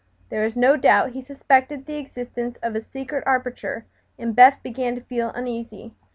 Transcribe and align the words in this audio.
There 0.29 0.41
was 0.43 0.55
no 0.55 0.77
doubt 0.77 1.11
he 1.11 1.21
suspected 1.21 1.85
the 1.85 1.97
existence 1.97 2.57
of 2.63 2.75
a 2.75 2.81
secret 2.81 3.21
aperture, 3.27 3.85
and 4.17 4.35
Beth 4.35 4.59
began 4.63 4.95
to 4.95 5.01
feel 5.01 5.29
uneasy. 5.29 5.93